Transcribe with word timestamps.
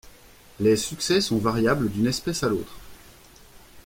Les 0.59 0.77
succès 0.77 1.21
sont 1.21 1.37
variables 1.37 1.87
d'une 1.91 2.07
espèce 2.07 2.41
à 2.41 2.49
l'autre. 2.49 2.73